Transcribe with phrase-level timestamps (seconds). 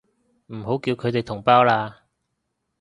[0.47, 2.05] 唔好叫佢哋同胞啦